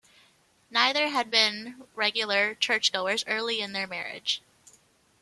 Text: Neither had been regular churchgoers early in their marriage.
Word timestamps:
Neither 0.71 1.09
had 1.09 1.29
been 1.29 1.83
regular 1.93 2.55
churchgoers 2.55 3.23
early 3.27 3.59
in 3.61 3.71
their 3.73 3.85
marriage. 3.85 4.41